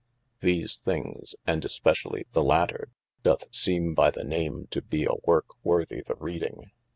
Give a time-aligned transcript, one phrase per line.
[0.39, 2.89] These thinges (and especially the later)
[3.21, 6.71] doth seeme by the name to be a work worthy the reading.